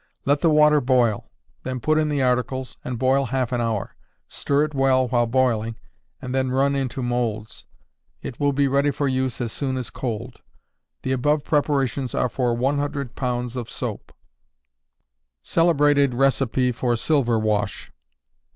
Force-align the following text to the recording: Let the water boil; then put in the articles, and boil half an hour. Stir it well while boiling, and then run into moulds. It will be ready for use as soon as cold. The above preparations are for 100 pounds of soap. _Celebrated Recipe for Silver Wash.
Let 0.25 0.41
the 0.41 0.49
water 0.49 0.81
boil; 0.81 1.29
then 1.61 1.79
put 1.79 1.99
in 1.99 2.09
the 2.09 2.23
articles, 2.23 2.75
and 2.83 2.97
boil 2.97 3.25
half 3.27 3.51
an 3.51 3.61
hour. 3.61 3.95
Stir 4.27 4.63
it 4.63 4.73
well 4.73 5.07
while 5.07 5.27
boiling, 5.27 5.75
and 6.19 6.33
then 6.33 6.49
run 6.49 6.75
into 6.75 7.03
moulds. 7.03 7.65
It 8.23 8.39
will 8.39 8.51
be 8.51 8.67
ready 8.67 8.89
for 8.89 9.07
use 9.07 9.39
as 9.39 9.51
soon 9.51 9.77
as 9.77 9.91
cold. 9.91 10.41
The 11.03 11.11
above 11.11 11.43
preparations 11.43 12.15
are 12.15 12.29
for 12.29 12.55
100 12.55 13.15
pounds 13.15 13.55
of 13.55 13.69
soap. 13.69 14.11
_Celebrated 15.45 16.17
Recipe 16.17 16.71
for 16.71 16.95
Silver 16.95 17.37
Wash. 17.37 17.91